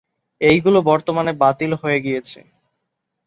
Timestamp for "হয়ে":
1.81-1.99